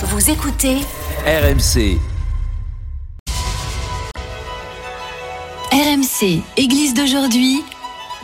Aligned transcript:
Vous 0.00 0.30
écoutez 0.30 0.76
RMC. 1.26 1.98
RMC, 5.72 6.40
Église 6.56 6.94
d'aujourd'hui. 6.94 7.64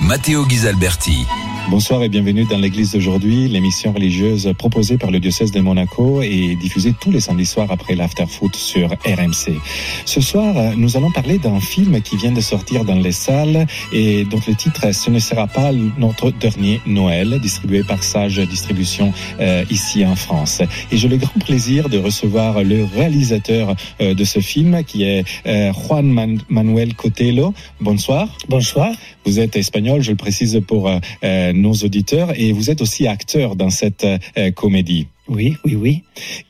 Matteo 0.00 0.44
Ghisalberti. 0.44 1.24
Bonsoir 1.70 2.02
et 2.02 2.10
bienvenue 2.10 2.44
dans 2.44 2.58
l'église 2.58 2.92
d'aujourd'hui, 2.92 3.48
l'émission 3.48 3.90
religieuse 3.92 4.52
proposée 4.58 4.98
par 4.98 5.10
le 5.10 5.18
diocèse 5.18 5.50
de 5.50 5.60
Monaco 5.60 6.20
et 6.20 6.56
diffusée 6.56 6.94
tous 7.00 7.10
les 7.10 7.20
samedis 7.20 7.46
soirs 7.46 7.70
après 7.70 7.94
l'after-foot 7.94 8.54
sur 8.54 8.90
RMC. 8.90 9.58
Ce 10.04 10.20
soir, 10.20 10.76
nous 10.76 10.98
allons 10.98 11.10
parler 11.10 11.38
d'un 11.38 11.60
film 11.60 12.02
qui 12.02 12.18
vient 12.18 12.32
de 12.32 12.42
sortir 12.42 12.84
dans 12.84 12.96
les 12.96 13.12
salles 13.12 13.66
et 13.94 14.24
dont 14.24 14.40
le 14.46 14.54
titre 14.54 14.92
Ce 14.92 15.10
ne 15.10 15.18
sera 15.18 15.46
pas 15.46 15.70
notre 15.96 16.30
dernier 16.30 16.82
Noël, 16.86 17.40
distribué 17.40 17.82
par 17.82 18.04
Sage 18.04 18.38
Distribution 18.40 19.14
euh, 19.40 19.64
ici 19.70 20.04
en 20.04 20.16
France. 20.16 20.60
Et 20.92 20.98
j'ai 20.98 21.08
le 21.08 21.16
grand 21.16 21.40
plaisir 21.42 21.88
de 21.88 21.98
recevoir 21.98 22.62
le 22.62 22.84
réalisateur 22.84 23.74
euh, 24.02 24.12
de 24.12 24.24
ce 24.24 24.40
film 24.40 24.84
qui 24.84 25.04
est 25.04 25.24
euh, 25.46 25.72
Juan 25.72 26.06
Man 26.06 26.40
Manuel 26.50 26.94
Cotelo. 26.94 27.54
Bonsoir. 27.80 28.28
Bonsoir. 28.48 28.92
Vous 29.24 29.40
êtes 29.40 29.56
espagnol, 29.56 29.83
je 30.00 30.10
le 30.10 30.16
précise 30.16 30.60
pour 30.66 30.88
euh, 30.88 31.52
nos 31.52 31.72
auditeurs, 31.72 32.38
et 32.38 32.52
vous 32.52 32.70
êtes 32.70 32.80
aussi 32.80 33.06
acteur 33.06 33.56
dans 33.56 33.70
cette 33.70 34.04
euh, 34.04 34.50
comédie. 34.52 35.06
Oui, 35.28 35.56
oui, 35.64 35.74
oui. 35.74 36.02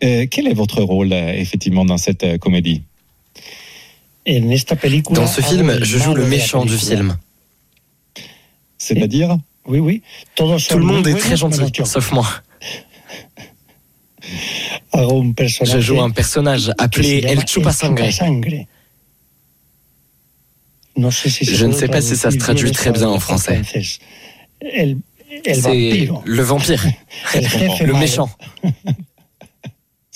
Euh, 0.03 0.27
quel 0.31 0.49
est 0.49 0.55
votre 0.55 0.83
rôle, 0.83 1.13
euh, 1.13 1.33
effectivement, 1.35 1.85
dans 1.85 1.99
cette 1.99 2.25
euh, 2.25 2.39
comédie? 2.39 2.83
En 4.27 4.49
esta 4.51 4.75
película 4.75 5.21
Dans 5.21 5.27
ce 5.27 5.41
film, 5.41 5.79
je 5.83 5.99
joue 5.99 6.15
le 6.15 6.27
méchant 6.27 6.65
du 6.65 6.77
film. 6.77 7.17
C'est-à-dire? 8.79 9.37
Oui, 9.67 9.79
oui. 9.79 10.03
Tout 10.35 10.47
le 10.47 10.85
monde 10.85 11.07
est 11.07 11.15
très 11.15 11.37
gentil, 11.37 11.63
sauf 11.85 12.13
moi. 12.13 12.27
Je 14.95 15.81
joue 15.81 16.01
un 16.01 16.11
personnage 16.11 16.73
appelé 16.79 17.25
El 17.27 17.45
Chupasangre. 17.47 18.11
Chupasangre. 18.11 18.47
No 18.47 18.65
sé 18.65 18.69
si 18.69 18.69
se 20.77 20.84
Je 20.97 21.67
ne 21.67 21.73
sais 21.73 21.89
pas 21.89 22.01
si 22.01 22.17
ça 22.17 22.31
se 22.31 22.39
traduit 22.39 22.73
très 22.73 22.91
bien 22.91 23.09
en 23.09 23.19
français. 23.19 23.61
C'est 23.71 24.97
le 26.25 26.43
vampire, 26.43 26.85
le 27.35 27.93
méchant. 27.95 28.31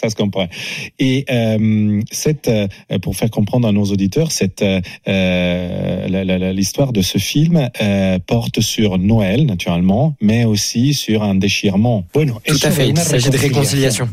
Ça 0.01 0.11
se 0.11 0.15
comprend. 0.15 0.47
Et 1.01 1.25
euh, 1.29 2.01
cette, 2.13 2.47
euh, 2.47 2.69
pour 3.03 3.17
faire 3.17 3.31
comprendre 3.31 3.67
à 3.67 3.73
nos 3.73 3.87
auditeurs, 3.87 4.31
cette 4.31 4.63
euh, 4.63 6.53
l'histoire 6.53 6.93
de 6.93 7.03
ce 7.03 7.19
film 7.19 7.69
porte 8.27 8.61
sur 8.61 8.97
Noël, 8.99 9.45
naturellement, 9.45 10.15
mais 10.21 10.45
aussi 10.45 10.95
sur 10.95 11.25
un 11.25 11.35
déchirement. 11.35 12.05
Bueno, 12.15 12.41
Tout 12.47 12.61
à 12.63 12.71
fait, 12.71 12.89
il 12.89 12.97
s'agit 12.97 13.31
de 13.31 13.39
réconciliation. 13.39 14.09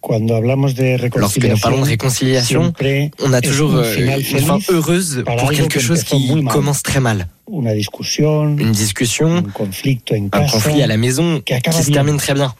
Cuando 0.00 0.36
hablamos 0.36 0.74
de 0.74 0.96
Lorsque 1.16 1.44
nous 1.44 1.58
parlons 1.58 1.80
de 1.80 1.86
réconciliation, 1.86 2.72
on 3.20 3.32
a 3.32 3.40
toujours 3.40 3.74
euh, 3.74 3.94
une 3.96 4.40
fin 4.40 4.58
heureuse 4.70 5.22
pour 5.24 5.50
quelque 5.50 5.74
que 5.74 5.80
chose 5.80 6.02
qui 6.02 6.44
commence 6.44 6.82
très 6.82 7.00
mal. 7.00 7.28
Une 7.50 8.72
discussion, 8.72 9.36
un 9.38 10.46
conflit 10.46 10.82
à 10.82 10.86
la 10.86 10.96
maison 10.96 11.40
qui 11.40 11.72
se 11.72 11.90
termine 11.90 12.16
très 12.16 12.34
bien. 12.34 12.54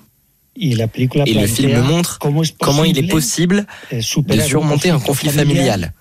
Et 0.58 0.74
le 1.34 1.46
film 1.46 1.80
montre 1.82 2.18
comment 2.60 2.84
il 2.84 2.98
est 2.98 3.08
possible 3.08 3.66
de 3.92 4.40
surmonter 4.40 4.90
un 4.90 5.00
conflit 5.00 5.30
familial 5.30 5.92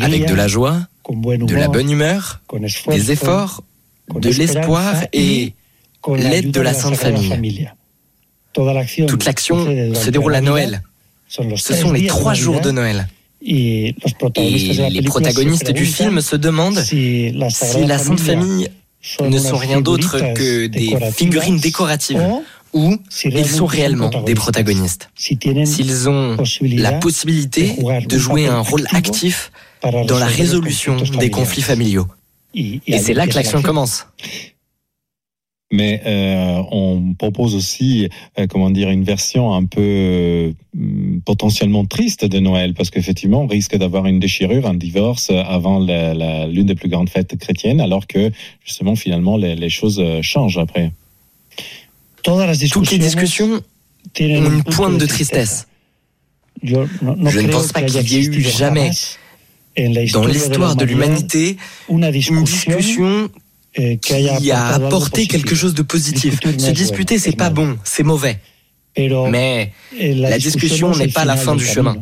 avec 0.00 0.26
de 0.26 0.34
la 0.34 0.48
joie, 0.48 0.80
de 1.08 1.54
la 1.54 1.68
bonne 1.68 1.90
humeur, 1.90 2.40
des 2.88 3.12
efforts, 3.12 3.62
de 4.14 4.30
l'espoir 4.30 4.94
et 5.12 5.54
l'aide 6.16 6.50
de 6.50 6.60
la 6.60 6.74
Sainte 6.74 6.96
Famille. 6.96 7.70
Toute 9.06 9.24
l'action 9.24 9.64
se 9.94 10.10
déroule 10.10 10.34
à 10.34 10.40
Noël. 10.40 10.82
Ce 11.28 11.74
sont 11.74 11.92
les 11.92 12.06
trois 12.06 12.34
jours 12.34 12.60
de 12.60 12.70
Noël. 12.70 13.08
Et 13.44 13.94
les 14.90 15.02
protagonistes 15.02 15.70
du 15.70 15.86
film 15.86 16.20
se 16.20 16.36
demandent 16.36 16.80
si 16.80 17.30
la 17.32 17.50
Sainte 17.98 18.20
Famille 18.20 18.68
ne 19.20 19.38
sont 19.38 19.56
rien 19.56 19.80
d'autre 19.80 20.18
que 20.34 20.66
des 20.66 20.96
figurines 21.12 21.58
décoratives 21.58 22.22
ou 22.74 22.96
ils 23.24 23.48
sont 23.48 23.66
réellement 23.66 24.10
des 24.26 24.34
protagonistes. 24.34 25.10
S'ils 25.16 26.08
ont 26.08 26.36
la 26.62 26.92
possibilité 26.92 27.76
de 28.06 28.18
jouer 28.18 28.46
un 28.46 28.60
rôle 28.60 28.86
actif 28.92 29.52
dans 29.82 30.18
la 30.18 30.26
résolution 30.26 30.96
des 31.18 31.30
conflits 31.30 31.62
familiaux. 31.62 32.06
Et 32.54 32.98
c'est 32.98 33.14
là 33.14 33.26
que 33.26 33.34
l'action 33.34 33.62
commence. 33.62 34.06
Mais 35.70 36.00
euh, 36.06 36.62
on 36.70 37.12
propose 37.18 37.54
aussi, 37.54 38.08
euh, 38.38 38.46
comment 38.48 38.70
dire, 38.70 38.88
une 38.88 39.04
version 39.04 39.52
un 39.52 39.64
peu 39.66 39.80
euh, 39.82 40.52
potentiellement 41.26 41.84
triste 41.84 42.24
de 42.24 42.38
Noël, 42.38 42.72
parce 42.72 42.88
qu'effectivement, 42.90 43.42
on 43.42 43.46
risque 43.46 43.76
d'avoir 43.76 44.06
une 44.06 44.18
déchirure, 44.18 44.66
un 44.66 44.72
divorce 44.74 45.30
avant 45.30 45.78
la- 45.78 46.14
la- 46.14 46.46
l'une 46.46 46.64
des 46.66 46.74
plus 46.74 46.88
grandes 46.88 47.10
fêtes 47.10 47.36
chrétiennes, 47.38 47.82
alors 47.82 48.06
que 48.06 48.30
justement, 48.64 48.96
finalement, 48.96 49.36
les, 49.36 49.56
les 49.56 49.68
choses 49.68 50.00
euh, 50.00 50.22
changent 50.22 50.56
après. 50.58 50.90
Toutes 52.70 52.90
les 52.90 52.98
discussions 52.98 53.52
ont 53.56 53.62
un 54.24 54.54
une 54.56 54.62
pointe 54.64 54.96
de 54.98 55.06
tristesse. 55.06 55.68
Je 56.62 56.76
ne 57.40 57.48
pense 57.52 57.72
pas 57.72 57.82
qu'il 57.82 58.10
y 58.10 58.16
ait 58.16 58.24
eu 58.24 58.40
jamais, 58.42 58.90
Dans 60.12 60.22
l'histoire 60.32 60.76
de 60.76 60.84
l'humanité, 60.86 61.56
une 62.38 62.44
discussion 62.80 63.28
qui 64.00 64.50
a 64.50 64.66
apporté 64.66 65.26
quelque 65.26 65.54
chose 65.54 65.74
de 65.74 65.82
positif. 65.82 66.40
Se 66.42 66.70
disputer, 66.70 67.18
c'est 67.18 67.30
es 67.30 67.36
pas 67.36 67.50
bon, 67.50 67.78
c'est 67.84 68.02
mauvais. 68.02 68.38
Mais 68.96 69.72
la 69.98 70.38
discussion 70.38 70.94
n'est 70.94 71.08
pas 71.08 71.24
la 71.24 71.36
fin 71.36 71.54
du 71.54 71.64
chemin. 71.64 71.96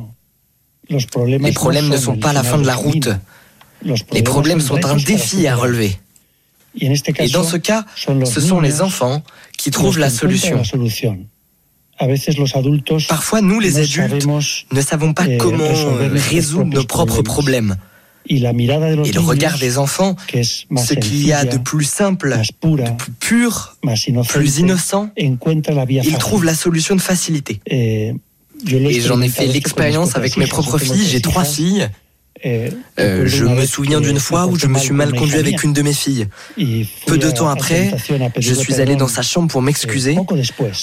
problemas 1.11 1.49
les 1.49 1.55
problèmes 1.55 1.89
ne 1.89 1.97
sont 1.97 2.17
pas 2.17 2.33
la 2.33 2.43
fin 2.43 2.59
de 2.59 2.67
la 2.67 2.75
route. 2.75 3.09
Les 4.13 4.23
problèmes 4.23 4.61
son 4.61 4.77
sont 4.77 4.87
un 4.87 4.97
défi 4.97 5.47
à 5.47 5.57
relever. 5.57 5.97
Et 6.81 7.29
dans 7.29 7.45
ce 7.45 7.57
cas, 7.57 7.85
ce 7.97 8.41
sont 8.41 8.61
les 8.61 8.81
enfants 8.83 9.23
qui 9.57 9.71
trouvent 9.71 9.99
la 9.99 10.11
solution. 10.11 10.63
Parfois, 13.09 13.41
nous, 13.41 13.59
les 13.61 13.79
adultes, 13.79 14.27
ne 14.71 14.81
savons 14.83 15.15
pas 15.15 15.25
eh, 15.27 15.39
comment 15.39 15.65
résoudre 16.31 16.67
nos 16.67 16.85
propres 16.85 17.23
problèmes. 17.23 17.77
Y 18.29 18.39
la 18.39 18.53
mirada 18.53 18.91
de 18.91 18.97
los 18.97 19.05
Et 19.05 19.13
le 19.13 19.21
regard 19.21 19.59
des 19.59 19.79
enfants, 19.79 20.17
que 20.27 20.39
es 20.39 20.67
más 20.71 20.87
ce 20.87 20.95
qu'il 20.95 21.27
y 21.27 21.33
a 21.33 21.45
de 21.45 21.59
plus 21.59 21.85
simple, 21.85 22.35
pura, 22.61 22.91
de 22.91 22.97
plus 22.97 23.13
pur, 23.13 23.77
plus 24.29 24.59
innocent, 24.59 25.11
la 25.75 25.85
vía 25.85 26.03
ils 26.03 26.11
fácil. 26.11 26.19
trouvent 26.19 26.45
la 26.45 26.55
solution 26.55 26.97
de 26.97 27.01
facilité. 27.01 27.61
Eh, 27.67 28.15
Et 28.67 29.01
j'en 29.01 29.21
ai 29.21 29.29
fait 29.29 29.47
l'expérience 29.47 30.17
avec 30.17 30.37
mes 30.37 30.47
propres 30.47 30.79
filles. 30.79 31.07
J'ai 31.07 31.21
trois 31.21 31.45
filles. 31.45 31.89
Euh, 32.45 32.71
je 33.27 33.45
me 33.45 33.65
souviens 33.65 34.01
d'une 34.01 34.19
fois 34.19 34.47
où 34.47 34.57
je 34.57 34.67
me 34.67 34.79
suis 34.79 34.93
mal 34.93 35.13
conduit 35.13 35.39
avec 35.39 35.63
une 35.65 35.73
de 35.73 35.83
mes 35.83 35.93
filles. 35.93 36.27
Peu 37.07 37.19
de 37.19 37.31
temps 37.31 37.49
après, 37.49 37.97
je 38.39 38.55
suis 38.55 38.75
allé 38.81 38.97
dans 38.97 39.09
sa 39.09 39.23
chambre 39.23 39.49
pour 39.49 39.63
m'excuser. 39.63 40.17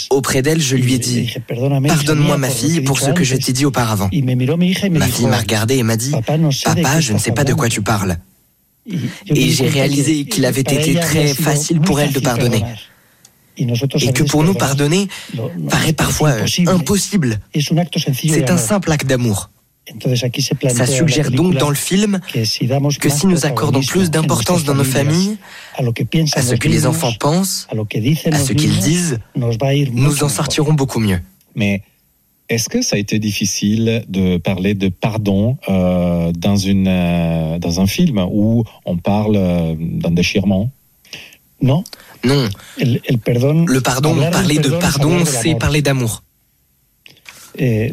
Auprès 0.09 0.41
d'elle, 0.41 0.61
je 0.61 0.75
lui 0.75 0.95
ai 0.95 0.99
dit 0.99 1.21
dije, 1.21 1.39
"Perdóname, 1.47 1.85
hija 1.85 1.95
Pardonne-moi, 1.95 2.37
ma 2.37 2.49
fille, 2.49 2.81
pour 2.81 2.99
ce 2.99 3.11
que 3.11 3.23
je 3.23 3.35
antes". 3.35 3.43
t'ai 3.43 3.53
dit 3.53 3.65
auparavant. 3.65 4.09
Ma 4.11 5.07
fille 5.07 5.27
m'a 5.27 5.37
regardé 5.37 5.77
et 5.77 5.83
m'a 5.83 5.97
dit 5.97 6.11
Papa, 6.11 6.99
je 6.99 7.13
ne 7.13 7.17
sais 7.19 7.31
pas 7.31 7.43
de 7.43 7.53
quoi 7.53 7.65
hablando". 7.65 7.73
tu 7.75 7.81
parles. 7.81 8.17
Et 9.27 9.49
j'ai 9.49 9.67
réalisé 9.67 10.25
qu'il 10.25 10.45
avait 10.45 10.61
été 10.61 10.95
très 10.95 11.27
facile 11.27 11.79
pour 11.79 11.99
elle 11.99 12.11
de 12.11 12.19
pardonner. 12.19 12.63
Et 13.57 14.11
que 14.13 14.23
pour 14.23 14.43
nous 14.43 14.55
pardonner 14.55 15.07
paraît 15.69 15.93
parfois 15.93 16.31
euh, 16.31 16.47
impossible. 16.67 17.39
C'est 17.53 18.49
un 18.49 18.57
simple 18.57 18.91
acte 18.91 19.05
d'amour. 19.05 19.51
Ça 20.69 20.85
suggère 20.85 21.29
donc 21.31 21.55
dans 21.55 21.69
le 21.69 21.75
film 21.75 22.19
que 22.31 22.45
si, 22.45 23.27
nous 23.27 23.45
accordons 23.45 23.81
plus 23.81 24.09
d'importance 24.09 24.63
dans 24.63 24.75
nos 24.75 24.83
familles, 24.83 25.37
à 25.77 26.41
ce 26.41 26.55
que 26.55 26.67
les 26.67 26.85
enfants 26.85 27.13
pensent, 27.19 27.67
à 27.71 28.39
ce 28.39 28.53
qu'ils 28.53 28.79
disent, 28.79 29.19
nous 29.35 30.23
en 30.23 30.29
sortirons 30.29 30.73
beaucoup 30.73 30.99
mieux. 30.99 31.19
Mais 31.55 31.83
est-ce 32.49 32.69
que 32.69 32.81
ça 32.81 32.97
a 32.97 32.99
été 32.99 33.19
difficile 33.19 34.03
de 34.07 34.37
parler 34.37 34.73
de 34.73 34.89
pardon 34.89 35.57
euh, 35.69 36.31
dans, 36.33 36.57
une, 36.57 36.87
euh, 36.87 37.57
dans 37.57 37.79
un 37.79 37.87
film 37.87 38.25
où 38.31 38.63
on 38.85 38.97
parle 38.97 39.35
euh, 39.35 39.75
d'un 39.77 40.11
déchirement 40.11 40.69
No, 41.61 41.83
Non, 42.25 42.49
perdón. 43.23 43.65
le 43.65 43.81
pardon, 43.81 44.15
parler 44.31 44.59
de 44.59 44.69
pardon, 44.69 45.23
c'est 45.25 45.55
parler 45.55 45.81
d'amour. 45.81 46.23
Eh, 47.57 47.91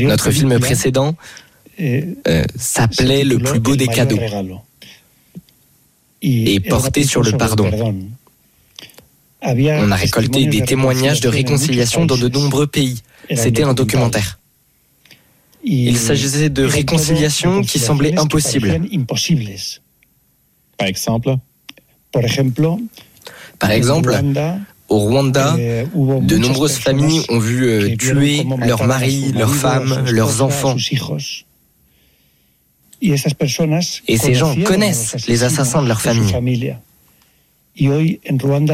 Notre 0.00 0.30
film 0.30 0.58
précédent 0.58 1.14
eh, 1.78 2.04
euh, 2.26 2.44
s'appelait 2.56 3.24
Le 3.24 3.38
plus 3.38 3.60
beau 3.60 3.76
des 3.76 3.86
cadeaux. 3.86 4.18
Et 6.22 6.60
una 6.60 7.04
sur 7.04 7.22
le 7.22 7.32
pardon. 7.32 7.70
On 9.42 9.90
a 9.90 9.96
récolté 9.96 10.46
des 10.46 10.60
de 10.60 10.66
témoignages 10.66 11.20
de 11.20 11.28
réconciliation 11.28 12.06
dans 12.06 12.16
de 12.16 12.28
nombreux 12.28 12.66
pays. 12.66 13.02
C'était 13.34 13.64
un 13.64 13.74
documentaire. 13.74 14.38
Il 15.64 15.96
s'agissait 15.96 16.50
de 16.50 16.64
réconciliations 16.64 17.62
qui 17.62 17.78
semblaient 17.78 18.18
impossibles. 18.18 18.80
Par 20.78 20.88
exemple? 20.88 21.36
Par 23.58 23.70
exemple, 23.70 24.12
Au 24.92 24.98
Rwanda, 24.98 25.56
hubo 25.94 26.20
de 26.20 26.36
nombreuses 26.36 26.76
familles 26.76 27.24
ont 27.30 27.38
vu 27.38 27.64
euh, 27.64 27.96
tuer 27.96 28.44
leurs 28.58 28.84
maris, 28.86 29.32
leurs 29.32 29.54
femmes, 29.54 30.04
leurs 30.10 30.42
enfants. 30.42 30.76
Et 33.00 34.18
ces 34.18 34.34
gens 34.34 34.54
connaissent 34.64 35.16
les 35.28 35.44
assassins 35.44 35.82
de 35.82 35.88
leur 35.88 36.02
famille. 36.02 36.76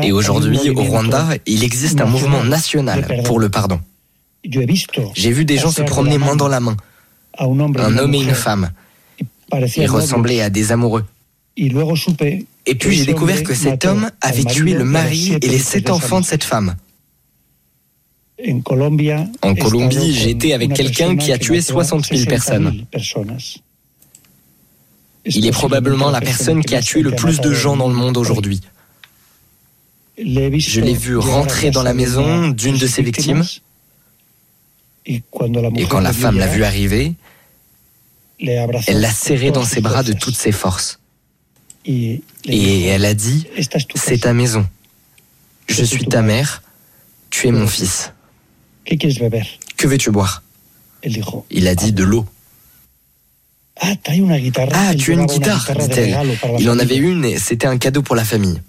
Et 0.02 0.12
aujourd'hui, 0.12 0.70
au 0.70 0.82
Rwanda, 0.82 1.28
il 1.46 1.62
existe 1.62 2.00
un 2.00 2.06
mouvement 2.06 2.42
national 2.42 3.22
pour 3.24 3.38
le 3.38 3.48
pardon. 3.48 3.78
J'ai 5.14 5.30
vu 5.30 5.44
des 5.44 5.56
gens 5.56 5.70
se 5.70 5.82
promener 5.82 6.18
main 6.18 6.34
dans 6.34 6.48
la 6.48 6.58
main, 6.58 6.76
un 7.38 7.98
homme 7.98 8.14
et 8.14 8.22
une 8.22 8.34
femme, 8.34 8.70
et 9.76 9.86
ressemblaient 9.86 10.40
à 10.40 10.50
des 10.50 10.72
amoureux. 10.72 11.04
Et 12.66 12.74
puis 12.76 12.96
j'ai 12.96 13.06
découvert 13.06 13.42
que 13.42 13.54
cet 13.54 13.84
homme 13.84 14.10
avait 14.20 14.44
tué 14.44 14.74
le 14.74 14.84
mari 14.84 15.36
et 15.42 15.48
les 15.48 15.58
sept 15.58 15.90
enfants 15.90 16.20
de 16.20 16.24
cette 16.24 16.44
femme. 16.44 16.76
En 19.42 19.54
Colombie, 19.54 20.12
été 20.30 20.54
avec 20.54 20.72
quelqu'un 20.72 21.16
qui 21.16 21.32
a 21.32 21.38
tué 21.38 21.56
mató 21.56 21.80
a 21.80 21.84
60 21.84 22.06
000 22.06 22.24
personnes. 22.26 22.68
60.000 22.68 22.84
personas. 22.86 23.58
Il 25.24 25.46
est 25.46 25.50
probablement 25.50 26.10
la 26.10 26.20
personne 26.20 26.64
qui 26.64 26.76
a 26.76 26.80
tué 26.80 27.02
le 27.02 27.10
plus 27.10 27.40
de 27.40 27.52
gens 27.52 27.76
dans 27.76 27.88
le 27.88 27.94
monde 27.94 28.16
aujourd'hui. 28.16 28.60
Je 30.16 30.80
l'ai 30.80 30.94
vu 30.94 31.16
rentrer 31.16 31.70
dans 31.70 31.82
la 31.82 31.94
maison 31.94 32.48
d'une 32.48 32.78
de 32.78 32.86
ses 32.86 33.02
victimes, 33.02 33.44
et 35.06 35.22
quand 35.32 36.00
la 36.00 36.12
femme 36.12 36.38
l'a 36.38 36.46
vu 36.46 36.62
arriver, 36.62 37.14
elle 38.40 39.00
l'a 39.00 39.10
serré 39.10 39.50
dans 39.50 39.64
ses 39.64 39.80
bras 39.80 40.02
de 40.04 40.12
toutes 40.12 40.36
ses 40.36 40.52
forces. 40.52 41.00
Et 41.88 42.22
Et 42.44 42.84
elle 42.84 43.04
a 43.06 43.14
dit, 43.14 43.46
c'est 43.94 44.18
ta 44.18 44.34
maison. 44.34 44.66
Je 45.68 45.82
suis 45.84 46.04
ta 46.04 46.22
mère, 46.22 46.62
tu 47.30 47.48
es 47.48 47.52
mon 47.52 47.66
fils. 47.66 48.12
¿Qué 48.84 48.96
quieres 48.96 49.18
beber? 49.18 49.44
Que 49.76 49.86
veux-tu 49.86 50.10
boire? 50.10 50.42
Il 51.50 51.66
a 51.66 51.74
dit 51.74 51.92
de 51.92 52.04
l'eau. 52.04 52.26
ah. 53.80 53.92
Ah, 54.74 54.94
tu 54.94 55.12
as 55.12 55.14
une 55.14 55.26
guitare, 55.26 55.64
dit-elle. 55.78 56.16
Il 56.58 56.68
en 56.68 56.78
avait 56.78 56.96
une 56.96 57.24
et 57.24 57.38
c'était 57.38 57.66
un 57.68 57.78
cadeau 57.78 58.02
pour 58.02 58.16
la 58.16 58.24
famille. 58.24 58.60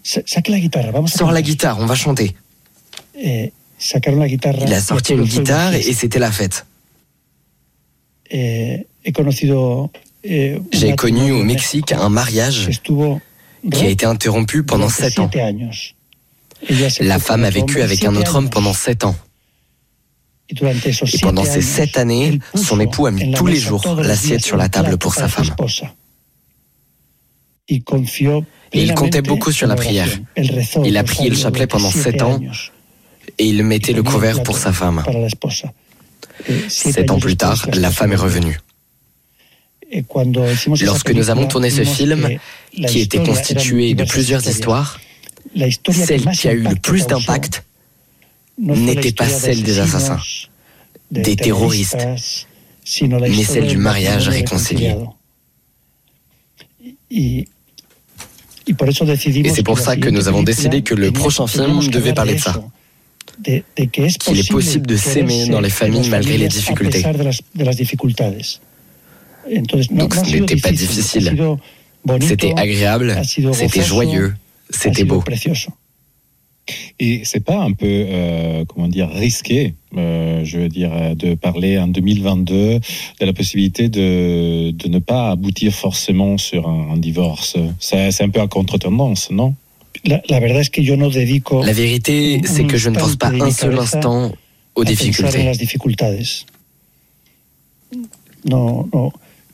Sors 1.08 1.32
la 1.32 1.42
guitare, 1.42 1.80
on 1.80 1.86
va 1.88 1.96
chanter. 1.96 2.36
Eh. 3.22 3.52
Il 4.68 4.74
a 4.74 4.82
sorti 4.82 5.14
une 5.14 5.24
guitare 5.24 5.74
et 5.74 5.94
c'était 5.94 6.20
la 6.20 6.32
fête. 6.32 6.66
J'ai 10.24 10.96
connu 10.96 11.32
au 11.32 11.44
Mexique 11.44 11.92
un 11.92 12.10
mariage 12.10 12.82
qui 12.84 13.86
a 13.86 13.90
été 13.90 14.06
interrompu 14.06 14.64
pendant 14.64 14.90
sept 14.90 15.20
ans. 15.20 15.30
La 17.00 17.20
femme 17.20 17.46
a 17.46 17.50
vécu 17.50 17.82
avec 17.82 18.04
un 18.04 18.16
autre 18.16 18.36
homme 18.36 18.50
pendant 18.50 18.74
sept 18.74 19.06
ans. 19.06 19.16
Et 20.50 21.20
pendant 21.22 21.46
ces 21.46 21.62
sept 21.62 21.98
années, 21.98 22.40
son 22.56 22.80
époux 22.80 23.06
a 23.06 23.12
mis 23.12 23.32
tous 23.34 23.46
les 23.48 23.56
jours 23.56 23.96
l'assiette 23.96 24.44
sur 24.44 24.58
la 24.58 24.68
table 24.68 24.98
pour 24.98 25.14
sa 25.14 25.28
femme. 25.28 25.56
Et 27.70 27.82
il 28.74 28.94
comptait 28.96 29.22
beaucoup 29.22 29.52
sur 29.52 29.68
la 29.68 29.76
prière. 29.76 30.10
Il 30.84 30.98
a 30.98 31.04
prié 31.04 31.30
le 31.30 31.36
chapelet 31.36 31.68
pendant 31.68 31.92
sept 31.92 32.22
ans. 32.22 32.40
Et 33.38 33.46
il 33.46 33.64
mettait 33.64 33.94
le 33.94 34.04
couvert 34.04 34.44
pour 34.44 34.58
sa 34.58 34.74
femme. 34.74 35.04
Sept 36.68 37.12
ans 37.12 37.20
plus 37.20 37.38
tard, 37.38 37.68
la 37.74 37.92
femme 37.92 38.12
est 38.12 38.18
revenue. 38.18 38.60
Et 38.62 38.66
cuando 38.66 38.68
hicimos 38.70 39.79
esa 39.79 39.79
Lorsque 40.82 41.12
nous 41.12 41.30
avons 41.30 41.48
tourné 41.48 41.70
ce 41.70 41.84
film, 41.84 42.30
la 42.78 42.88
qui 42.88 43.00
était 43.00 43.24
constitué 43.24 43.96
de 43.96 44.04
plusieurs 44.04 44.48
histoires, 44.48 45.00
celle 45.92 46.30
qui 46.32 46.48
a 46.48 46.54
eu 46.54 46.62
le 46.62 46.76
plus 46.76 47.08
d'impact 47.08 47.64
n'était 48.60 49.12
pas 49.14 49.28
celle 49.28 49.64
des 49.64 49.80
assassins, 49.80 50.20
des 51.12 51.36
terroristes, 51.36 52.08
mais 53.02 53.44
celle 53.44 53.68
du 53.68 53.78
mariage 53.78 54.28
réconcilié. 54.30 54.96
Et 57.12 57.48
c'est 59.50 59.64
pour 59.64 59.80
ça 59.80 59.96
que 59.96 60.10
nous 60.10 60.28
avons 60.28 60.44
décidé 60.44 60.84
que 60.84 60.94
le 60.94 61.12
prochain 61.12 61.48
film 61.48 61.80
devait 61.88 62.14
parler 62.14 62.36
de 62.36 62.40
ça. 62.40 62.62
Qu'il 63.44 64.40
est 64.40 64.52
possible 64.52 64.86
de 64.86 64.98
s'aimer 64.98 65.48
dans 65.48 65.62
les 65.62 65.72
familles 65.72 66.10
malgré 66.10 66.38
les 66.38 66.48
difficultés. 66.48 67.04
Entonces, 69.58 69.88
Donc 69.92 70.16
no 70.16 70.24
ce 70.24 70.36
n'était 70.38 70.56
pas 70.58 70.72
difficile. 70.72 71.58
C'était 72.22 72.54
agréable, 72.58 73.16
c'était 73.24 73.84
joyeux, 73.84 74.34
c'était 74.70 75.04
beau. 75.04 75.22
precioso. 75.22 75.72
Et 77.00 77.22
c'est 77.24 77.40
pas 77.44 77.58
un 77.58 77.72
peu, 77.72 77.88
euh, 77.88 78.64
comment 78.66 78.88
dire, 78.88 79.10
risqué, 79.10 79.74
euh, 79.98 80.46
je 80.46 80.60
veux 80.60 80.70
dire, 80.70 80.92
euh, 80.94 81.16
de 81.16 81.34
parler 81.34 81.80
en 81.80 81.88
2022 81.88 82.80
de 83.20 83.26
la 83.26 83.34
possibilité 83.34 83.90
de, 83.90 84.70
de 84.72 84.88
ne 84.88 85.00
pas 85.00 85.32
aboutir 85.32 85.74
forcément 85.74 86.38
sur 86.38 86.68
un, 86.70 86.92
un 86.94 86.98
divorce. 86.98 87.58
C'est 87.80 88.22
un 88.22 88.30
peu 88.30 88.40
à 88.40 88.48
contre-tendance, 88.48 89.32
non? 89.32 89.56
La, 90.06 90.22
la 90.30 90.40
verdad 90.40 90.62
es 90.62 90.70
que 90.70 90.82
yo 90.82 90.96
no 90.96 91.10
dedico 91.10 91.64
La 91.66 91.74
vérité, 91.74 92.40
c'est 92.46 92.66
que 92.66 92.78
je 92.78 92.90
ne 92.90 92.98
pense 93.00 93.16
pas 93.18 93.32
un 93.32 93.52
seul 93.52 93.78
instant 93.78 94.32
aux 94.76 94.84
difficultés. 94.86 95.44
las 95.44 95.58
dificultades. 95.58 96.46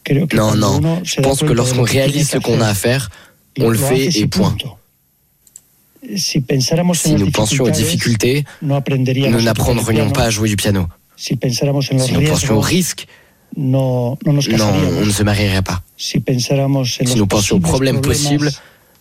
Creo 0.06 0.28
que 0.28 0.38
Non, 0.38 0.56
non. 0.56 0.78
uno 0.78 1.00
Je 1.04 1.16
se 1.16 1.22
pense 1.22 1.40
que 1.40 1.52
lorsqu'on 1.52 1.84
réalise 1.84 2.30
ce 2.30 2.38
qu'on 2.38 2.62
a 2.62 2.68
à 2.68 2.74
faire, 2.76 3.10
on 3.60 3.70
le 3.70 3.78
fait 3.78 4.08
et 4.20 4.28
point. 4.28 4.56
Si 6.16 6.44
nous 7.18 7.32
pensions 7.32 7.64
aux 7.66 7.72
difficultés, 7.72 8.46
no 8.62 8.80
nous 9.34 9.42
n'apprendrions 9.42 10.12
pas 10.12 10.26
à 10.26 10.30
jouer 10.30 10.48
du 10.48 10.56
piano. 10.56 10.88
Si 11.18 11.34
en 11.34 12.20
nous 12.20 12.28
pensions 12.28 12.58
aux 12.58 12.62
risques, 12.62 13.08
no, 13.58 14.18
no 14.26 14.34
nos 14.34 14.42
non, 14.42 14.74
on 15.02 15.06
ne 15.06 15.12
se 15.12 15.24
marierait 15.24 15.64
pas. 15.64 15.82
Si 15.98 16.18
en 16.18 17.16
nous 17.16 17.28
pensions 17.28 17.56
aux 17.56 17.60
problèmes 17.60 18.02
possibles, 18.02 18.52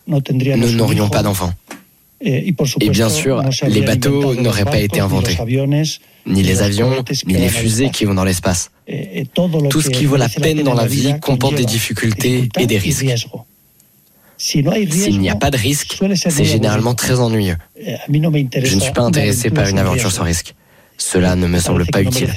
nous 0.07 0.71
n'aurions 0.71 1.09
pas 1.09 1.21
d'enfants. 1.21 1.53
Eh, 2.21 2.53
Et 2.81 2.89
bien 2.89 3.09
sûr, 3.09 3.43
les 3.67 3.81
bateaux 3.81 4.35
n'auraient 4.35 4.65
pas 4.65 4.79
été 4.79 4.99
inventés. 4.99 5.37
Ni 6.27 6.41
les 6.41 6.53
los 6.53 6.61
avions, 6.61 7.03
ni 7.27 7.33
les 7.35 7.49
fusées 7.49 7.89
qui 7.89 8.05
vont 8.05 8.13
dans 8.15 8.23
l'espace. 8.23 8.71
Eh, 8.87 9.21
eh, 9.21 9.25
Tout 9.69 9.81
ce 9.81 9.89
qui 9.89 10.05
vaut 10.05 10.15
la 10.15 10.29
peine 10.29 10.63
dans 10.63 10.73
la 10.73 10.87
vie 10.87 11.13
comporte 11.19 11.55
des 11.55 11.65
difficultés 11.65 12.49
et 12.59 12.67
des 12.67 12.77
risques. 12.77 13.05
S'il 14.37 15.19
n'y 15.19 15.29
a 15.29 15.35
pas 15.35 15.51
de 15.51 15.57
risque, 15.57 15.97
c'est 16.15 16.45
généralement 16.45 16.93
très 16.93 17.19
ennuyeux. 17.19 17.57
Eh, 17.77 17.95
Je 18.09 18.75
ne 18.75 18.81
suis 18.81 18.93
pas 18.93 19.01
intéressé 19.03 19.49
par 19.49 19.67
une 19.67 19.79
aventure 19.79 20.11
sans 20.11 20.23
risque. 20.23 20.55
Cela 20.97 21.35
ne 21.35 21.47
me 21.47 21.59
semble 21.59 21.85
pas 21.85 22.01
utile. 22.01 22.33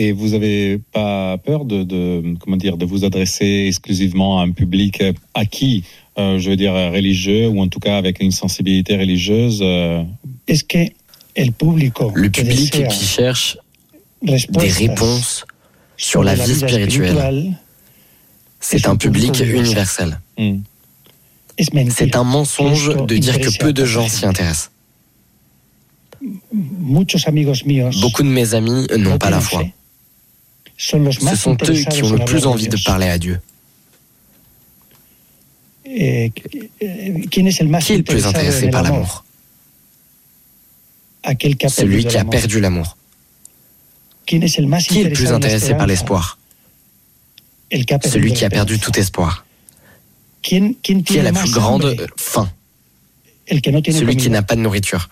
Et 0.00 0.12
vous 0.12 0.34
avez 0.34 0.80
pas 0.92 1.38
peur 1.38 1.64
de, 1.64 1.82
de, 1.82 2.36
comment 2.38 2.56
dire, 2.56 2.76
de 2.76 2.86
vous 2.86 3.04
adresser 3.04 3.64
exclusivement 3.66 4.38
à 4.38 4.44
un 4.44 4.52
public 4.52 5.02
acquis, 5.34 5.82
euh, 6.18 6.38
je 6.38 6.50
veux 6.50 6.56
dire 6.56 6.72
religieux, 6.72 7.48
ou 7.48 7.60
en 7.60 7.68
tout 7.68 7.80
cas 7.80 7.96
avec 7.96 8.20
une 8.20 8.32
sensibilité 8.32 8.96
religieuse 8.96 9.60
euh, 9.62 10.02
Es 10.46 10.62
que 10.66 10.90
el 11.36 11.52
público 11.52 12.10
Le 12.14 12.30
public 12.30 12.88
qui 12.88 13.04
cherche 13.04 13.58
des 14.22 14.68
réponses 14.68 15.46
sur 15.96 16.24
la 16.24 16.34
vie 16.34 16.54
spirituelle, 16.54 17.56
c'est 18.60 18.84
es 18.84 18.88
un 18.88 18.96
public 18.96 19.38
universel. 19.40 20.18
hmm. 20.36 20.58
C'est 21.90 22.14
un 22.14 22.24
mensonge 22.24 22.96
de 23.06 23.16
dire 23.16 23.40
que 23.40 23.56
peu 23.58 23.72
de 23.72 23.84
gens 23.84 24.08
s'y 24.08 24.26
intéressent. 24.26 24.70
Beaucoup 28.00 28.22
de 28.22 28.28
mes 28.28 28.54
amis 28.54 28.86
no 28.90 28.98
n'ont 28.98 29.18
pas 29.18 29.30
la 29.30 29.40
foi. 29.40 29.64
Ce 30.76 30.96
sont 31.36 31.56
eux 31.68 31.74
qui 31.90 32.02
ont 32.02 32.12
le 32.12 32.24
plus 32.24 32.46
envie 32.46 32.68
de 32.68 32.76
parler 32.84 33.08
à 33.08 33.18
Dieu. 33.18 33.40
Eh, 35.90 36.32
eh, 36.80 37.24
¿Quién 37.30 37.46
es 37.46 37.60
el 37.60 37.68
más 37.68 37.86
Qui 37.86 37.94
est 37.94 37.98
le 37.98 38.04
plus 38.04 38.26
intéressé 38.26 38.68
par 38.68 38.82
l'amour 38.82 39.24
Celui 41.68 42.04
qui 42.04 42.16
a 42.16 42.24
perdu 42.24 42.60
l'amour. 42.60 42.96
¿Quién 44.26 44.42
es 44.42 44.58
el 44.58 44.66
más 44.66 44.86
Qui 44.86 45.00
est 45.00 45.04
le 45.04 45.12
plus 45.12 45.32
intéressé 45.32 45.74
par 45.74 45.86
l'espoir? 45.86 46.38
Celui 48.04 48.32
qui 48.32 48.44
a 48.44 48.50
perdu 48.50 48.78
tout 48.78 48.98
espoir. 48.98 49.46
¿Quién, 50.42 50.74
quién 50.82 51.02
Qui 51.02 51.18
a 51.18 51.22
la 51.22 51.32
plus 51.32 51.52
grande 51.52 51.96
faim 52.16 52.50
Celui 53.46 54.16
qui 54.16 54.30
n'a 54.30 54.42
pas 54.42 54.56
de 54.56 54.60
nourriture. 54.60 55.08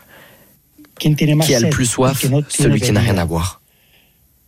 ¿Quién 0.99 1.17
tiene 1.17 1.35
más 1.37 1.47
Qui 1.47 1.55
a 1.55 1.61
le 1.61 1.71
plus 1.71 1.87
soif? 1.87 2.27
Celui 2.49 2.81
qui 2.81 2.93
n'a 2.93 3.01
rien 3.01 3.19
à 3.19 3.25
boire. 3.25 3.61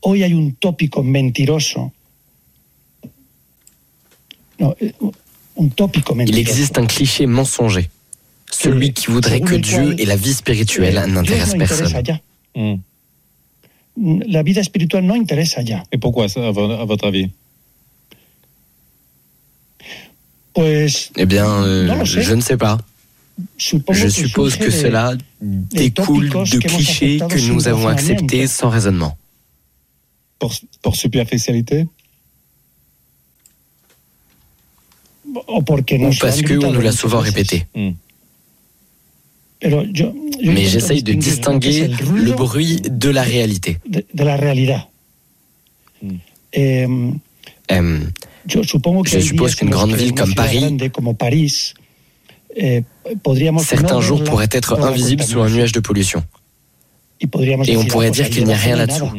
Hoy 0.03 0.23
hay 0.23 0.33
un 0.33 0.53
tópico 0.53 1.03
mentiroso. 1.03 1.93
Il 5.59 6.39
existe 6.39 6.79
un 6.79 6.87
cliché 6.87 7.27
mensonger. 7.27 7.89
Celui 8.51 8.93
qui 8.93 9.09
voudrait 9.11 9.41
que 9.41 9.57
Dieu 9.57 9.95
et 9.99 10.07
la 10.07 10.17
vie 10.17 10.33
spirituelle 10.33 11.03
n'intéressent 11.09 11.59
personne. 11.59 11.93
ya. 12.07 12.21
Hmm. 12.57 12.77
La 14.29 14.43
vida 14.45 14.61
espiritual 14.61 15.05
no 15.05 15.15
interesa 15.15 15.61
ya. 15.63 15.83
Et 15.93 15.99
pourquoi 15.99 16.29
ça, 16.29 16.47
à 16.47 16.51
vo- 16.53 16.71
à 16.71 16.85
votre 16.85 17.07
avis? 17.09 17.31
Pues 20.55 21.11
Eh 21.17 21.27
bien, 21.27 21.47
euh, 21.47 22.05
je 22.05 22.35
ne 22.35 22.41
sais 22.41 22.57
pas. 22.57 22.79
Je 23.59 24.09
suppose 24.09 24.57
que 24.57 24.71
cela 24.71 25.15
découle 25.41 26.29
de 26.31 26.59
clichés 26.59 27.19
que 27.29 27.39
nous 27.53 27.69
avons 27.69 27.87
acceptés 27.89 28.47
sans 28.47 28.69
raisonnement. 28.69 29.17
Pour, 30.39 30.53
pour 30.83 30.97
superficialité? 30.97 31.87
Ou 35.49 35.63
parce 36.21 36.43
qu'on 36.43 36.73
nous 36.73 36.81
l'a 36.81 36.93
souvent 36.93 37.21
répété. 37.21 37.67
Mm. 37.75 37.91
Mais 40.45 40.65
j'essaye 40.67 41.03
de 41.03 41.13
distinguer 41.13 41.89
le 41.89 42.33
bruit 42.33 42.81
de 42.81 43.11
la 43.11 43.23
réalité. 43.23 43.79
Mm. 46.03 46.19
je 48.49 49.21
suppose 49.21 49.55
qu'une 49.57 49.71
grande 49.71 49.95
ville 49.95 50.15
comme 50.15 50.35
Paris, 50.35 51.75
eh, 52.57 52.83
certains 53.59 54.01
jours 54.01 54.25
pourraient 54.25 54.49
être 54.53 54.81
invisibles 54.81 55.23
sous 55.23 55.41
un 55.41 55.51
nuage 55.51 55.73
de 55.73 55.81
pollution. 55.81 56.23
Et 57.21 57.77
on 57.77 57.85
pourrait 57.85 58.11
dire 58.13 58.31
qu'il 58.31 58.45
n'y 58.45 58.53
a 58.53 58.57
rien 58.57 58.77
là-dessous. 58.77 59.11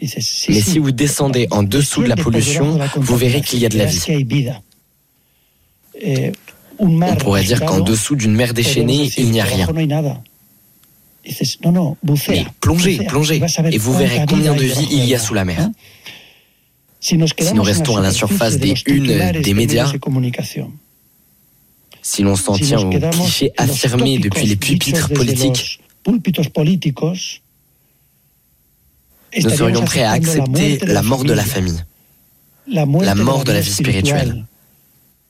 Mais 0.00 0.60
si 0.60 0.78
vous 0.78 0.92
descendez 0.92 1.46
en 1.50 1.62
dessous 1.62 2.02
de 2.02 2.08
la 2.08 2.16
pollution, 2.16 2.78
vous 2.96 3.16
verrez 3.16 3.40
qu'il 3.40 3.58
y 3.60 3.66
a 3.66 3.68
de 3.68 3.78
la 3.78 3.86
vie. 3.86 4.00
On 6.78 7.16
pourrait 7.16 7.44
dire 7.44 7.64
qu'en 7.64 7.80
dessous 7.80 8.16
d'une 8.16 8.34
mer 8.34 8.54
déchaînée, 8.54 9.10
il 9.16 9.30
n'y 9.30 9.40
a 9.40 9.44
rien. 9.44 9.68
Mais 12.28 12.46
plongez, 12.60 12.98
plongez, 13.06 13.42
et 13.70 13.78
vous 13.78 13.94
verrez 13.94 14.26
combien 14.28 14.54
de 14.54 14.62
vie 14.62 14.88
il 14.90 15.04
y 15.04 15.14
a 15.14 15.18
sous 15.18 15.34
la 15.34 15.44
mer. 15.44 15.70
Si 17.00 17.16
nous 17.16 17.62
restons 17.62 17.96
à 17.96 18.00
la 18.00 18.10
surface 18.12 18.58
des 18.58 18.74
unes 18.86 19.32
des 19.42 19.54
médias, 19.54 19.92
si 22.02 22.22
l'on 22.22 22.36
s'en 22.36 22.56
tient 22.58 22.80
aux 22.80 22.90
clichés 23.10 23.52
affirmés 23.56 24.18
depuis 24.18 24.46
les 24.46 24.56
pupitres 24.56 25.08
politiques, 25.10 25.80
nous 26.06 26.20
serions 29.50 29.84
prêts 29.84 30.02
à 30.02 30.12
accepter 30.12 30.78
la 30.78 31.02
mort 31.02 31.24
de 31.24 31.32
la 31.32 31.44
famille, 31.44 31.82
la 32.66 32.84
mort 33.14 33.44
de 33.44 33.52
la 33.52 33.60
vie 33.60 33.72
spirituelle, 33.72 34.44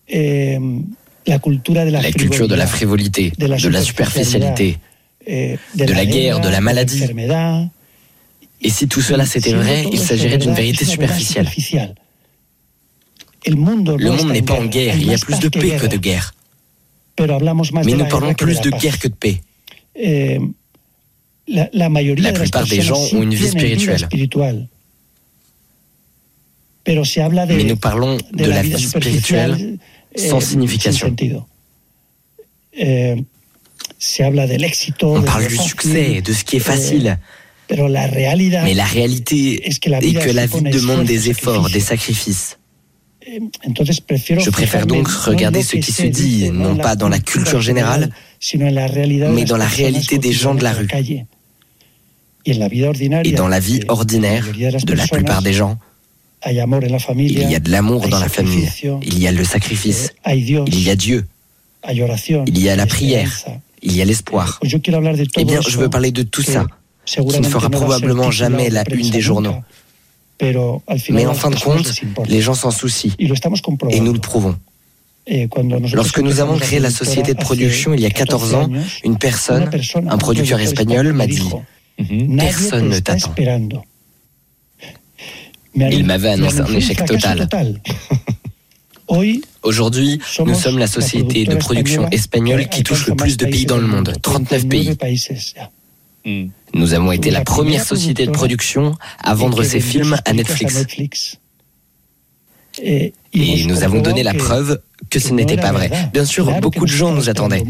la 0.08 1.38
culture 1.38 2.48
de 2.48 2.54
la 2.54 2.66
frivolité, 2.66 3.32
de 3.38 3.46
la 3.46 3.82
superficialité, 3.82 4.78
de 5.26 5.92
la 5.92 6.06
guerre, 6.06 6.40
de 6.40 6.48
la 6.48 6.60
maladie. 6.60 7.04
Et 8.60 8.70
si 8.70 8.88
tout 8.88 9.02
cela 9.02 9.26
c'était 9.26 9.52
vrai, 9.52 9.84
il 9.92 9.98
s'agirait 9.98 10.38
d'une 10.38 10.54
vérité 10.54 10.84
superficielle. 10.84 11.50
Le 13.46 13.56
monde 13.56 14.00
n'est 14.32 14.42
pas 14.42 14.54
en 14.54 14.64
guerre, 14.64 14.96
il 14.96 15.06
y 15.06 15.14
a 15.14 15.18
plus 15.18 15.38
de 15.38 15.48
paix 15.48 15.76
que 15.76 15.86
de 15.86 15.98
guerre. 15.98 16.34
Mais 17.18 17.92
nous 17.92 18.06
parlons 18.06 18.34
plus 18.34 18.60
de 18.60 18.70
guerre 18.70 18.98
que 18.98 19.08
de 19.08 19.14
paix. 19.14 19.40
Eh, 19.96 20.40
la 21.46 21.68
plupart 22.32 22.66
des 22.66 22.80
gens 22.80 23.00
ont 23.12 23.22
une 23.22 23.34
vie 23.34 23.48
spirituelle. 23.48 24.08
Mais 26.86 27.64
nous 27.64 27.76
parlons 27.76 28.18
de 28.32 28.44
la 28.44 28.62
vie 28.62 28.82
spirituelle 28.82 29.78
sans 30.16 30.38
eh, 30.38 30.44
signification. 30.44 31.14
Eh, 32.76 33.16
On 35.02 35.22
parle 35.22 35.46
du 35.46 35.56
succès, 35.56 36.20
de 36.22 36.32
ce 36.32 36.44
qui 36.44 36.56
est 36.56 36.60
facile. 36.60 37.18
Mais 37.70 38.74
la 38.74 38.84
réalité 38.84 39.68
est 39.68 39.78
que 39.78 39.90
la 39.90 40.00
vie 40.00 40.12
demande 40.12 41.04
des 41.04 41.30
efforts, 41.30 41.70
des 41.70 41.80
sacrifices. 41.80 42.58
Je 43.26 44.50
préfère 44.50 44.86
donc 44.86 45.08
regarder 45.08 45.62
ce 45.62 45.76
qui 45.76 45.92
se 45.92 46.02
dit, 46.02 46.50
non 46.50 46.76
pas 46.76 46.94
dans 46.94 47.08
la 47.08 47.18
culture 47.18 47.60
générale, 47.60 48.10
mais 48.52 49.44
dans 49.44 49.56
la 49.56 49.66
réalité 49.66 50.18
des 50.18 50.32
gens 50.32 50.54
de 50.54 50.62
la 50.62 50.72
rue. 50.72 50.88
Et 52.46 53.32
dans 53.32 53.48
la 53.48 53.60
vie 53.60 53.80
ordinaire 53.88 54.44
de 54.52 54.92
la 54.92 55.06
plupart 55.06 55.40
des 55.40 55.54
gens, 55.54 55.78
il 56.46 57.50
y 57.50 57.54
a 57.54 57.60
de 57.60 57.70
l'amour 57.70 58.08
dans 58.08 58.18
la 58.18 58.28
famille, 58.28 58.68
il 59.02 59.18
y 59.18 59.26
a 59.26 59.32
le 59.32 59.44
sacrifice, 59.44 60.12
il 60.26 60.82
y 60.82 60.90
a 60.90 60.96
Dieu, 60.96 61.24
il 62.46 62.58
y 62.58 62.68
a 62.68 62.76
la 62.76 62.86
prière, 62.86 63.30
il 63.82 63.96
y 63.96 64.02
a 64.02 64.04
l'espoir. 64.04 64.60
Eh 64.62 65.44
bien, 65.44 65.60
je 65.60 65.78
veux 65.78 65.88
parler 65.90 66.10
de 66.10 66.22
tout 66.22 66.42
ça, 66.42 66.66
qui 67.06 67.40
ne 67.40 67.46
fera 67.46 67.70
probablement 67.70 68.30
jamais 68.30 68.70
la 68.70 68.84
une 68.90 69.10
des 69.10 69.20
journaux. 69.20 69.56
Mais 71.10 71.26
en 71.26 71.34
fin 71.34 71.50
de 71.50 71.56
compte, 71.56 71.92
les 72.26 72.40
gens 72.40 72.54
s'en 72.54 72.70
soucient. 72.70 73.12
Et 73.90 74.00
nous 74.00 74.12
le 74.12 74.18
prouvons. 74.18 74.56
Lorsque 75.94 76.18
nous 76.18 76.40
avons 76.40 76.58
créé 76.58 76.80
la 76.80 76.90
société 76.90 77.32
de 77.32 77.38
production 77.38 77.94
il 77.94 78.00
y 78.00 78.06
a 78.06 78.10
14 78.10 78.54
ans, 78.54 78.68
une 79.04 79.16
personne, 79.16 79.70
un 80.08 80.18
producteur 80.18 80.60
espagnol, 80.60 81.12
m'a 81.12 81.26
dit 81.26 81.48
Personne 82.38 82.88
ne 82.88 82.98
t'attend. 82.98 83.34
Il 85.74 86.04
m'avait 86.04 86.30
annoncé 86.30 86.60
un 86.60 86.74
échec 86.74 87.04
total. 87.04 87.48
Aujourd'hui, 89.62 90.20
nous 90.44 90.54
sommes 90.54 90.78
la 90.78 90.86
société 90.86 91.44
de 91.44 91.56
production 91.56 92.08
espagnole 92.10 92.68
qui 92.68 92.82
touche 92.82 93.06
le 93.06 93.14
plus 93.14 93.36
de 93.36 93.46
pays 93.46 93.66
dans 93.66 93.76
le 93.76 93.86
monde, 93.86 94.12
39 94.22 94.68
pays. 94.68 94.96
Hmm. 96.24 96.46
Nous 96.72 96.94
avons 96.94 97.12
été 97.12 97.30
la 97.30 97.42
première 97.42 97.84
société 97.84 98.26
de 98.26 98.30
production 98.30 98.94
à 99.22 99.34
vendre 99.34 99.62
ses 99.62 99.80
films 99.80 100.16
à 100.24 100.32
Netflix. 100.32 101.38
Et 102.82 103.12
nous 103.66 103.82
avons 103.82 104.00
donné 104.00 104.22
la 104.22 104.34
preuve 104.34 104.80
que 105.10 105.18
ce 105.18 105.32
n'était 105.32 105.56
pas 105.56 105.72
vrai. 105.72 105.90
Bien 106.12 106.24
sûr, 106.24 106.50
beaucoup 106.60 106.86
de 106.86 106.90
gens 106.90 107.12
nous 107.12 107.28
attendaient. 107.28 107.62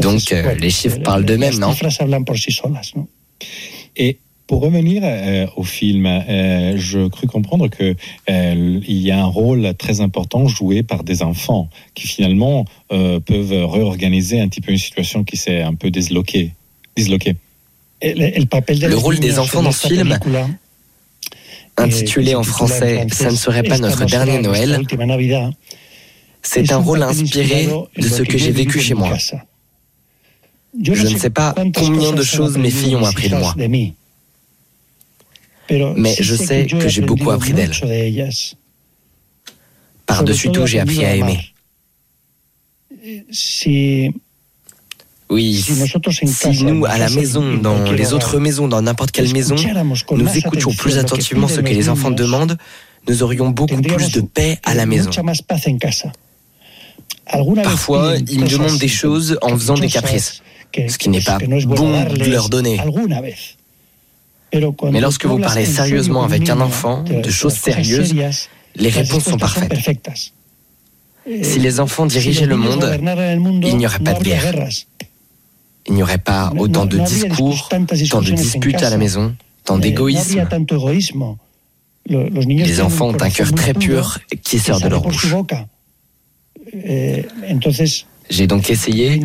Donc, 0.00 0.32
euh, 0.32 0.54
les 0.54 0.70
chiffres 0.70 1.00
parlent 1.02 1.24
d'eux-mêmes, 1.24 1.58
non 1.58 1.74
Et 3.96 4.18
pour 4.46 4.60
revenir 4.60 5.02
euh, 5.04 5.46
au 5.56 5.64
film, 5.64 6.06
euh, 6.06 6.74
je 6.76 7.08
crus 7.08 7.28
comprendre 7.30 7.68
que 7.68 7.94
euh, 8.28 8.80
il 8.86 8.98
y 8.98 9.10
a 9.10 9.22
un 9.22 9.26
rôle 9.26 9.74
très 9.74 10.00
important 10.00 10.46
joué 10.48 10.82
par 10.82 11.02
des 11.02 11.22
enfants 11.22 11.68
qui 11.94 12.06
finalement 12.06 12.66
peuvent 12.88 13.66
réorganiser 13.66 14.40
un 14.40 14.48
petit 14.48 14.60
peu 14.60 14.70
une 14.70 14.78
situation 14.78 15.24
qui 15.24 15.36
s'est 15.36 15.62
un 15.62 15.74
peu 15.74 15.90
disloquée. 15.90 16.52
disloquée. 16.96 17.36
Le 18.02 18.94
rôle 18.94 19.18
des 19.18 19.38
enfants 19.38 19.62
dans 19.62 19.72
ce 19.72 19.88
film, 19.88 20.16
intitulé 21.76 22.34
en 22.34 22.42
français 22.42 23.06
Ça 23.10 23.30
ne 23.30 23.36
serait 23.36 23.62
pas 23.62 23.78
notre 23.78 24.04
dernier 24.04 24.40
Noël, 24.40 24.80
c'est 26.42 26.70
un 26.70 26.76
rôle 26.76 27.02
inspiré 27.02 27.68
de 27.96 28.08
ce 28.08 28.22
que 28.22 28.36
j'ai 28.36 28.52
vécu 28.52 28.78
chez 28.80 28.94
moi. 28.94 29.16
Je 30.82 30.92
ne 30.92 31.18
sais 31.18 31.30
pas 31.30 31.54
combien 31.74 32.12
de 32.12 32.22
choses 32.22 32.58
mes 32.58 32.70
filles 32.70 32.96
ont 32.96 33.04
appris 33.04 33.30
de 33.30 33.36
moi 33.36 33.54
mais 35.96 36.14
je 36.18 36.34
sais 36.34 36.66
que 36.66 36.88
j'ai 36.88 37.02
beaucoup 37.02 37.30
appris 37.30 37.52
d'elle. 37.52 37.72
Par-dessus 40.06 40.50
tout, 40.50 40.66
j'ai 40.66 40.80
appris 40.80 41.04
à 41.04 41.14
aimer. 41.16 41.40
Oui, 45.30 45.64
si 46.26 46.64
nous, 46.64 46.84
à 46.84 46.98
la 46.98 47.08
maison, 47.08 47.54
dans 47.56 47.90
les 47.90 48.12
autres 48.12 48.38
maisons, 48.38 48.68
dans 48.68 48.82
n'importe 48.82 49.10
quelle 49.10 49.32
maison, 49.32 49.56
nous 50.12 50.36
écoutions 50.36 50.72
plus 50.72 50.98
attentivement 50.98 51.48
ce 51.48 51.60
que 51.60 51.70
les 51.70 51.88
enfants 51.88 52.10
demandent, 52.10 52.58
nous 53.08 53.22
aurions 53.22 53.50
beaucoup 53.50 53.80
plus 53.80 54.12
de 54.12 54.20
paix 54.20 54.58
à 54.64 54.74
la 54.74 54.86
maison. 54.86 55.10
Parfois, 57.62 58.14
ils 58.28 58.40
me 58.40 58.48
demandent 58.48 58.78
des 58.78 58.88
choses 58.88 59.38
en 59.42 59.56
faisant 59.56 59.74
des 59.74 59.88
caprices, 59.88 60.42
ce 60.74 60.98
qui 60.98 61.08
n'est 61.08 61.20
pas 61.22 61.38
bon 61.38 62.04
de 62.04 62.24
leur 62.30 62.48
donner. 62.48 62.78
Mais 64.90 65.00
lorsque 65.00 65.26
vous 65.26 65.38
parlez 65.38 65.66
sérieusement 65.66 66.22
avec 66.22 66.48
un 66.48 66.60
enfant 66.60 67.02
de 67.02 67.30
choses 67.30 67.54
sérieuses, 67.54 68.14
les 68.76 68.88
réponses 68.88 69.24
sont 69.24 69.38
parfaites. 69.38 69.72
Si 71.42 71.58
les 71.58 71.80
enfants 71.80 72.06
dirigeaient 72.06 72.46
le 72.46 72.56
monde, 72.56 73.00
il 73.62 73.76
n'y 73.76 73.86
aurait 73.86 73.98
pas 73.98 74.14
de 74.14 74.22
guerre. 74.22 74.68
Il 75.86 75.94
n'y 75.94 76.02
aurait 76.02 76.18
pas 76.18 76.52
autant 76.58 76.86
de 76.86 76.98
discours, 76.98 77.68
tant 77.68 78.22
de 78.22 78.30
disputes 78.32 78.82
à 78.82 78.90
la 78.90 78.96
maison, 78.96 79.34
tant 79.64 79.78
d'égoïsme. 79.78 80.46
Les 82.06 82.80
enfants 82.80 83.08
ont 83.08 83.20
un 83.20 83.30
cœur 83.30 83.52
très 83.52 83.74
pur 83.74 84.18
qui 84.42 84.58
sort 84.58 84.80
de 84.80 84.88
leur 84.88 85.02
bouche. 85.02 85.34
J'ai 88.30 88.46
donc 88.46 88.70
essayé, 88.70 89.20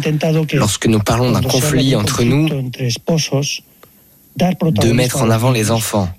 lorsque 0.54 0.86
nous 0.88 1.00
parlons 1.00 1.32
d'un 1.32 1.42
conflit 1.42 1.96
entre 1.96 2.24
nous, 2.24 2.50
de 4.40 4.92
mettre 4.92 5.22
en 5.22 5.30
avant 5.30 5.52
les 5.52 5.72
enfants, 5.72 6.10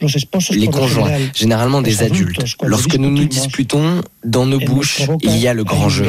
les 0.51 0.69
conjoints, 0.69 1.11
généralement 1.35 1.83
des 1.83 2.03
adultes. 2.03 2.45
Lorsque 2.63 2.97
nous 2.97 3.11
nous 3.11 3.25
disputons, 3.25 4.03
dans 4.25 4.47
nos 4.47 4.61
bouches, 4.61 5.03
il 5.23 5.37
y 5.37 5.49
a 5.49 5.55
le 5.55 5.65
grand 5.65 5.89
jeu. 5.89 6.05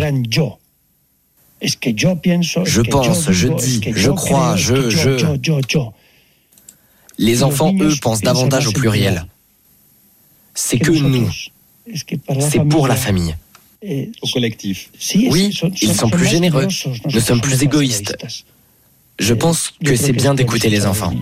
Je 1.62 2.82
pense, 2.82 3.32
je 3.32 3.48
dis, 3.48 3.82
je 3.94 4.12
crois, 4.12 4.56
je, 4.56 4.90
je. 4.90 5.10
Les 7.18 7.44
enfants, 7.44 7.74
eux, 7.80 7.94
pensent 8.02 8.22
davantage 8.22 8.68
au 8.68 8.72
pluriel. 8.72 9.26
C'est 10.54 10.80
que 10.80 10.92
nous. 10.92 11.30
C'est 12.40 12.68
pour 12.68 12.88
la 12.88 12.96
famille. 12.96 13.36
au 13.84 14.28
collectif. 14.34 14.92
Oui, 15.16 15.56
ils 15.82 15.94
sont 15.94 16.10
plus 16.10 16.28
généreux. 16.28 16.68
Nous 17.06 17.20
sommes 17.20 17.42
plus 17.42 17.64
égoïstes. 17.64 18.18
Je 19.22 19.36
pense 19.36 19.72
que 19.86 19.96
c'est 19.96 20.14
bien 20.14 20.34
d'écouter 20.34 20.70
les 20.70 20.88
enfants. 20.88 21.14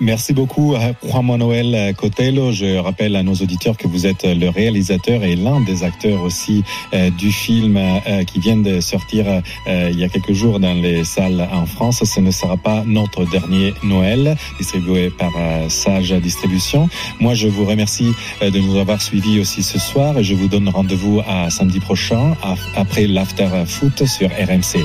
Merci 0.00 0.32
beaucoup, 0.32 0.74
Juan 1.04 1.24
Manuel 1.24 1.94
Cotelo. 1.94 2.50
Je 2.50 2.78
rappelle 2.78 3.14
à 3.14 3.22
nos 3.22 3.34
auditeurs 3.34 3.76
que 3.76 3.86
vous 3.86 4.06
êtes 4.06 4.24
le 4.24 4.48
réalisateur 4.48 5.22
et 5.22 5.36
l'un 5.36 5.60
des 5.60 5.84
acteurs 5.84 6.20
aussi 6.22 6.64
euh, 6.94 7.10
du 7.10 7.30
film 7.30 7.76
euh, 7.76 8.24
qui 8.24 8.40
vient 8.40 8.56
de 8.56 8.80
sortir 8.80 9.24
euh, 9.28 9.90
il 9.92 9.98
y 9.98 10.04
a 10.04 10.08
quelques 10.08 10.32
jours 10.32 10.58
dans 10.58 10.74
les 10.74 11.04
salles 11.04 11.48
en 11.52 11.66
France. 11.66 12.02
Ce 12.04 12.20
ne 12.20 12.32
sera 12.32 12.56
pas 12.56 12.82
notre 12.84 13.24
dernier 13.24 13.72
Noël, 13.84 14.36
distribué 14.58 15.08
par 15.10 15.30
Sage 15.68 16.12
Distribution. 16.14 16.88
Moi, 17.20 17.34
je 17.34 17.46
vous 17.46 17.64
remercie 17.64 18.12
de 18.40 18.58
nous 18.58 18.78
avoir 18.78 19.00
suivis 19.00 19.38
aussi 19.40 19.62
ce 19.62 19.78
soir 19.78 20.18
et 20.18 20.24
je 20.24 20.34
vous 20.34 20.48
donne 20.48 20.68
rendez-vous 20.68 21.22
à 21.26 21.50
samedi 21.50 21.78
prochain 21.78 22.36
après 22.74 23.06
l'After 23.06 23.48
Foot 23.64 24.06
sur 24.06 24.28
RMC. 24.28 24.84